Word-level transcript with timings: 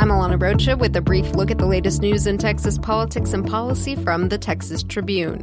I'm 0.00 0.10
Alana 0.10 0.40
Rocha 0.40 0.76
with 0.76 0.94
a 0.94 1.00
brief 1.00 1.28
look 1.34 1.50
at 1.50 1.58
the 1.58 1.66
latest 1.66 2.00
news 2.02 2.28
in 2.28 2.38
Texas 2.38 2.78
politics 2.78 3.32
and 3.32 3.44
policy 3.44 3.96
from 3.96 4.28
the 4.28 4.38
Texas 4.38 4.84
Tribune. 4.84 5.42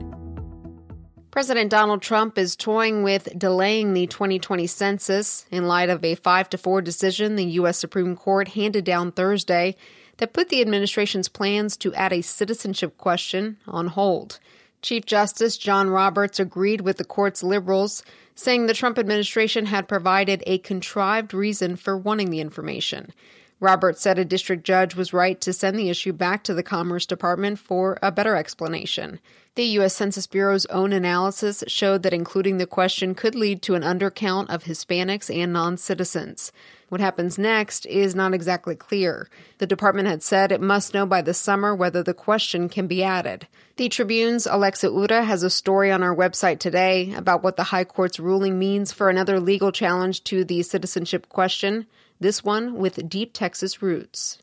President 1.29 1.69
Donald 1.69 2.01
Trump 2.01 2.37
is 2.37 2.55
toying 2.55 3.03
with 3.03 3.27
delaying 3.37 3.91
the 3.93 4.07
2020 4.07 4.65
census 4.65 5.45
in 5.51 5.67
light 5.67 5.89
of 5.89 6.05
a 6.05 6.15
5 6.15 6.49
to 6.51 6.57
4 6.57 6.81
decision 6.81 7.35
the 7.35 7.43
U.S. 7.43 7.77
Supreme 7.77 8.15
Court 8.15 8.47
handed 8.47 8.86
down 8.86 9.11
Thursday 9.11 9.75
that 10.20 10.31
put 10.31 10.47
the 10.47 10.61
administration's 10.61 11.27
plans 11.27 11.75
to 11.75 11.93
add 11.93 12.13
a 12.13 12.21
citizenship 12.21 12.97
question 12.97 13.57
on 13.67 13.87
hold. 13.87 14.39
Chief 14.81 15.05
Justice 15.05 15.57
John 15.57 15.89
Roberts 15.89 16.39
agreed 16.39 16.79
with 16.79 16.95
the 16.95 17.03
court's 17.03 17.43
liberals, 17.43 18.03
saying 18.35 18.67
the 18.67 18.73
Trump 18.73 18.97
administration 18.97 19.65
had 19.65 19.89
provided 19.89 20.43
a 20.47 20.59
contrived 20.59 21.33
reason 21.33 21.75
for 21.75 21.97
wanting 21.97 22.29
the 22.29 22.39
information. 22.39 23.11
Roberts 23.61 24.01
said 24.01 24.19
a 24.19 24.25
district 24.25 24.65
judge 24.65 24.95
was 24.95 25.13
right 25.13 25.39
to 25.39 25.53
send 25.53 25.80
the 25.80 25.89
issue 25.89 26.11
back 26.11 26.43
to 26.43 26.53
the 26.53 26.63
Commerce 26.63 27.05
Department 27.05 27.57
for 27.57 27.97
a 28.03 28.11
better 28.11 28.35
explanation. 28.35 29.20
The 29.55 29.63
U.S. 29.63 29.95
Census 29.95 30.27
Bureau's 30.27 30.66
own 30.66 30.91
analysis 30.91 31.63
showed 31.67 32.03
that 32.03 32.13
including 32.13 32.57
the 32.57 32.67
question 32.67 33.16
could 33.16 33.33
lead 33.33 33.61
to 33.61 33.75
an 33.75 33.83
undercount 33.83 34.49
of 34.49 34.66
Hispanics 34.66 35.33
and 35.33 35.53
non 35.53 35.77
citizens. 35.77 36.52
What 36.89 36.99
happens 36.99 37.38
next 37.38 37.85
is 37.85 38.13
not 38.13 38.33
exactly 38.33 38.75
clear. 38.75 39.30
The 39.59 39.66
department 39.66 40.09
had 40.09 40.22
said 40.22 40.52
it 40.52 40.59
must 40.59 40.94
know 40.94 41.05
by 41.05 41.22
the 41.22 41.33
summer 41.33 41.73
whether 41.73 42.03
the 42.03 42.13
question 42.13 42.67
can 42.67 42.88
be 42.88 43.03
added. 43.03 43.47
The 43.77 43.88
Tribune's 43.88 44.45
Alexa 44.45 44.88
Ura 44.88 45.23
has 45.23 45.44
a 45.44 45.49
story 45.49 45.89
on 45.89 46.03
our 46.03 46.16
website 46.16 46.59
today 46.59 47.13
about 47.13 47.41
what 47.41 47.55
the 47.55 47.63
High 47.63 47.85
Court's 47.85 48.19
ruling 48.19 48.59
means 48.59 48.91
for 48.91 49.09
another 49.09 49.39
legal 49.39 49.72
challenge 49.72 50.25
to 50.25 50.44
the 50.44 50.61
citizenship 50.63 51.30
question 51.30 51.88
this 52.25 52.43
one 52.43 52.73
with 52.73 53.07
deep 53.07 53.34
Texas 53.34 53.84
roots. 53.84 54.39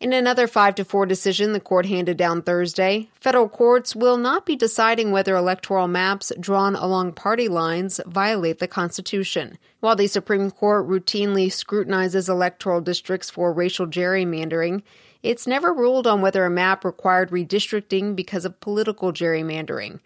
In 0.00 0.12
another 0.12 0.48
5 0.48 0.74
to 0.74 0.84
4 0.84 1.06
decision 1.06 1.52
the 1.52 1.60
court 1.60 1.86
handed 1.86 2.16
down 2.16 2.42
Thursday, 2.42 3.08
federal 3.20 3.48
courts 3.48 3.94
will 3.94 4.16
not 4.16 4.44
be 4.44 4.56
deciding 4.56 5.12
whether 5.12 5.36
electoral 5.36 5.86
maps 5.86 6.32
drawn 6.40 6.74
along 6.74 7.12
party 7.12 7.46
lines 7.46 8.00
violate 8.04 8.58
the 8.58 8.66
Constitution. 8.66 9.58
While 9.78 9.94
the 9.94 10.08
Supreme 10.08 10.50
Court 10.50 10.88
routinely 10.88 11.52
scrutinizes 11.52 12.28
electoral 12.28 12.80
districts 12.80 13.30
for 13.30 13.52
racial 13.52 13.86
gerrymandering, 13.86 14.82
it's 15.22 15.46
never 15.46 15.72
ruled 15.72 16.08
on 16.08 16.20
whether 16.20 16.44
a 16.44 16.50
map 16.50 16.84
required 16.84 17.30
redistricting 17.30 18.16
because 18.16 18.44
of 18.44 18.58
political 18.58 19.12
gerrymandering. 19.12 20.00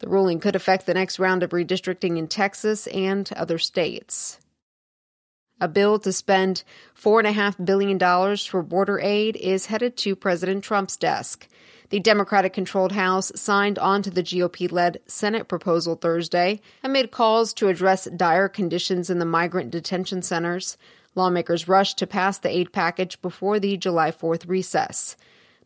The 0.00 0.08
ruling 0.08 0.40
could 0.40 0.56
affect 0.56 0.86
the 0.86 0.94
next 0.94 1.20
round 1.20 1.44
of 1.44 1.50
redistricting 1.50 2.18
in 2.18 2.26
Texas 2.26 2.88
and 2.88 3.32
other 3.36 3.58
states. 3.58 4.40
A 5.58 5.68
bill 5.68 5.98
to 6.00 6.12
spend 6.12 6.64
$4.5 7.00 7.64
billion 7.64 8.36
for 8.36 8.62
border 8.62 9.00
aid 9.00 9.36
is 9.36 9.66
headed 9.66 9.96
to 9.98 10.14
President 10.14 10.62
Trump's 10.62 10.96
desk. 10.96 11.48
The 11.88 12.00
Democratic 12.00 12.52
controlled 12.52 12.92
House 12.92 13.32
signed 13.34 13.78
on 13.78 14.02
to 14.02 14.10
the 14.10 14.22
GOP 14.22 14.70
led 14.70 15.00
Senate 15.06 15.48
proposal 15.48 15.94
Thursday 15.94 16.60
amid 16.82 17.10
calls 17.10 17.54
to 17.54 17.68
address 17.68 18.04
dire 18.04 18.48
conditions 18.48 19.08
in 19.08 19.18
the 19.18 19.24
migrant 19.24 19.70
detention 19.70 20.20
centers. 20.20 20.76
Lawmakers 21.14 21.68
rushed 21.68 21.96
to 21.98 22.06
pass 22.06 22.38
the 22.38 22.50
aid 22.50 22.72
package 22.72 23.22
before 23.22 23.58
the 23.58 23.78
July 23.78 24.10
4th 24.10 24.46
recess. 24.46 25.16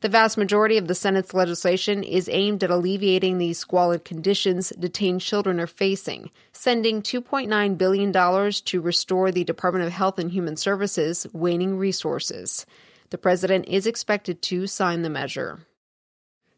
The 0.00 0.08
vast 0.08 0.38
majority 0.38 0.78
of 0.78 0.88
the 0.88 0.94
Senate's 0.94 1.34
legislation 1.34 2.02
is 2.02 2.30
aimed 2.32 2.64
at 2.64 2.70
alleviating 2.70 3.36
the 3.36 3.52
squalid 3.52 4.02
conditions 4.02 4.70
detained 4.70 5.20
children 5.20 5.60
are 5.60 5.66
facing, 5.66 6.30
sending 6.52 7.02
$2.9 7.02 7.76
billion 7.76 8.12
to 8.50 8.80
restore 8.80 9.30
the 9.30 9.44
Department 9.44 9.84
of 9.84 9.92
Health 9.92 10.18
and 10.18 10.30
Human 10.30 10.56
Services' 10.56 11.26
waning 11.34 11.76
resources. 11.76 12.64
The 13.10 13.18
president 13.18 13.68
is 13.68 13.86
expected 13.86 14.40
to 14.42 14.66
sign 14.66 15.02
the 15.02 15.10
measure. 15.10 15.66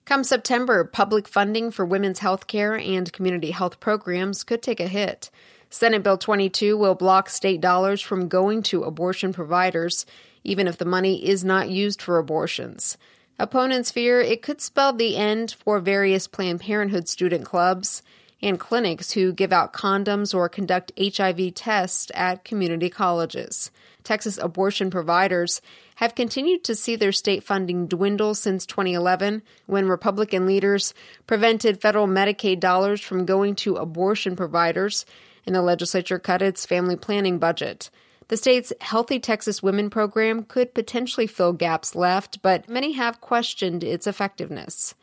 Come 0.05 0.23
September, 0.23 0.85
public 0.85 1.27
funding 1.27 1.73
for 1.73 1.85
women's 1.85 2.21
health 2.21 2.47
care 2.47 2.79
and 2.79 3.13
community 3.13 3.51
health 3.51 3.81
programs 3.81 4.45
could 4.45 4.63
take 4.63 4.79
a 4.79 4.87
hit. 4.87 5.31
Senate 5.69 6.05
Bill 6.05 6.19
22 6.19 6.77
will 6.77 6.95
block 6.95 7.29
state 7.29 7.61
dollars 7.61 8.01
from 8.01 8.29
going 8.29 8.63
to 8.65 8.85
abortion 8.85 9.33
providers, 9.33 10.07
even 10.45 10.69
if 10.69 10.79
the 10.79 10.85
money 10.85 11.27
is 11.27 11.43
not 11.43 11.71
used 11.71 12.01
for 12.01 12.19
abortions. 12.19 12.97
Opponents 13.39 13.91
fear 13.91 14.21
it 14.21 14.43
could 14.43 14.61
spell 14.61 14.93
the 14.93 15.17
end 15.17 15.53
for 15.53 15.81
various 15.81 16.27
Planned 16.27 16.61
Parenthood 16.61 17.09
student 17.09 17.45
clubs 17.45 18.03
and 18.43 18.59
clinics 18.59 19.13
who 19.13 19.33
give 19.33 19.53
out 19.53 19.73
condoms 19.73 20.35
or 20.35 20.49
conduct 20.49 20.93
HIV 21.01 21.55
tests 21.55 22.11
at 22.15 22.45
community 22.45 22.91
colleges. 22.91 23.71
Texas 24.05 24.37
abortion 24.39 24.91
providers 24.91 25.63
have 25.97 26.15
continued 26.15 26.65
to 26.65 26.75
see 26.75 26.97
their 26.97 27.13
state 27.13 27.45
funding 27.45 27.87
dwindle 27.87 28.35
since 28.35 28.67
2011 28.67 29.43
when 29.67 29.87
Republican 29.87 30.45
leaders 30.45 30.93
prevented 31.27 31.81
federal 31.81 32.09
Medicaid 32.09 32.59
dollars 32.59 33.01
from 33.01 33.25
going 33.25 33.55
to 33.57 33.77
abortion 33.77 34.35
providers 34.35 35.07
and 35.47 35.55
the 35.55 35.63
legislature 35.63 36.19
cut 36.19 36.43
its 36.43 36.67
family 36.67 36.97
planning 36.97 37.39
budget. 37.39 37.91
The 38.29 38.37
state's 38.37 38.73
Healthy 38.81 39.21
Texas 39.21 39.63
Women 39.63 39.91
program 39.91 40.45
could 40.45 40.75
potentially 40.75 41.27
fill 41.27 41.53
gaps 41.53 41.95
left, 41.95 42.41
but 42.43 42.69
many 42.69 42.93
have 42.93 43.21
questioned 43.21 43.85
its 43.85 44.07
effectiveness. 44.07 44.95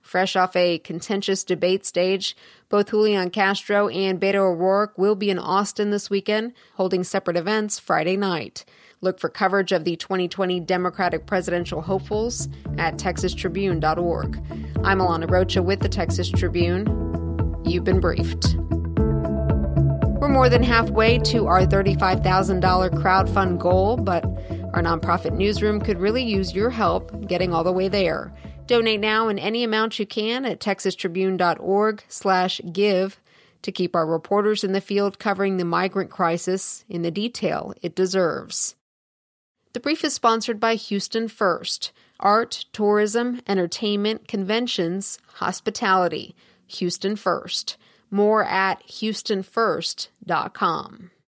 Fresh 0.00 0.36
off 0.36 0.54
a 0.56 0.78
contentious 0.78 1.44
debate 1.44 1.86
stage, 1.86 2.36
both 2.68 2.90
Julian 2.90 3.30
Castro 3.30 3.88
and 3.88 4.20
Beto 4.20 4.52
O'Rourke 4.52 4.98
will 4.98 5.14
be 5.14 5.30
in 5.30 5.38
Austin 5.38 5.90
this 5.90 6.10
weekend, 6.10 6.52
holding 6.74 7.04
separate 7.04 7.36
events 7.36 7.78
Friday 7.78 8.16
night. 8.16 8.64
Look 9.00 9.18
for 9.18 9.28
coverage 9.28 9.72
of 9.72 9.84
the 9.84 9.96
2020 9.96 10.60
Democratic 10.60 11.26
presidential 11.26 11.80
hopefuls 11.82 12.48
at 12.78 12.96
texastribune.org. 12.98 14.36
I'm 14.84 14.98
Alana 14.98 15.30
Rocha 15.30 15.62
with 15.62 15.80
the 15.80 15.88
Texas 15.88 16.30
Tribune. 16.30 16.86
You've 17.64 17.84
been 17.84 18.00
briefed. 18.00 18.56
We're 20.22 20.28
more 20.28 20.48
than 20.48 20.62
halfway 20.62 21.18
to 21.18 21.48
our 21.48 21.66
$35,000 21.66 22.62
crowdfund 22.90 23.58
goal, 23.58 23.96
but 23.96 24.24
our 24.72 24.80
nonprofit 24.80 25.32
newsroom 25.32 25.80
could 25.80 25.98
really 25.98 26.22
use 26.22 26.54
your 26.54 26.70
help 26.70 27.26
getting 27.26 27.52
all 27.52 27.64
the 27.64 27.72
way 27.72 27.88
there. 27.88 28.32
Donate 28.66 29.00
now 29.00 29.26
in 29.26 29.40
any 29.40 29.64
amount 29.64 29.98
you 29.98 30.06
can 30.06 30.44
at 30.44 30.60
texastribune.org/give 30.60 33.20
to 33.62 33.72
keep 33.72 33.96
our 33.96 34.06
reporters 34.06 34.62
in 34.62 34.70
the 34.70 34.80
field 34.80 35.18
covering 35.18 35.56
the 35.56 35.64
migrant 35.64 36.12
crisis 36.12 36.84
in 36.88 37.02
the 37.02 37.10
detail 37.10 37.74
it 37.82 37.96
deserves. 37.96 38.76
The 39.72 39.80
brief 39.80 40.04
is 40.04 40.14
sponsored 40.14 40.60
by 40.60 40.76
Houston 40.76 41.26
First 41.26 41.90
Art, 42.20 42.66
Tourism, 42.72 43.40
Entertainment, 43.48 44.28
Conventions, 44.28 45.18
Hospitality. 45.38 46.36
Houston 46.68 47.16
First. 47.16 47.76
More 48.12 48.44
at 48.44 48.86
HoustonFirst.com. 48.86 51.10